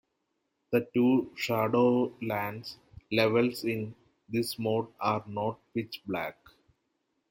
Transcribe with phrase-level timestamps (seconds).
[0.71, 2.77] The two Shadowlands
[3.11, 3.93] levels in
[4.27, 6.39] this mode are not pitch black.